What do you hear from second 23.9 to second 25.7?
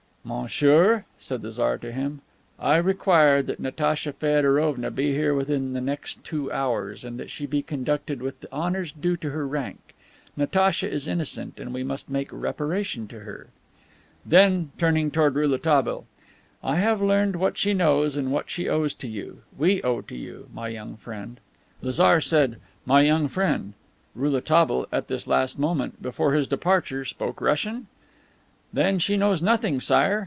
Rouletabille, at this last